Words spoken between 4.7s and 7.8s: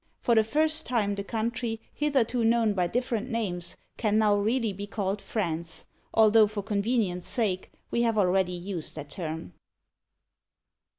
be called France, although for convenience' sake